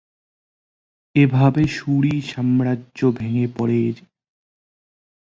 [1.15, 3.81] এভাবে সুরি সাম্রাজ্য ভেঙে পড়ে।